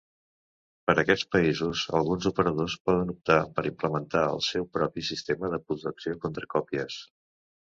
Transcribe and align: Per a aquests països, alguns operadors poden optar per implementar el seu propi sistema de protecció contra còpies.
Per 0.85 0.93
a 0.93 1.01
aquests 1.01 1.27
països, 1.35 1.83
alguns 1.99 2.25
operadors 2.29 2.77
poden 2.89 3.11
optar 3.15 3.37
per 3.59 3.65
implementar 3.73 4.25
el 4.31 4.43
seu 4.47 4.67
propi 4.79 5.05
sistema 5.11 5.53
de 5.53 5.61
protecció 5.69 6.17
contra 6.27 6.51
còpies. 6.57 6.99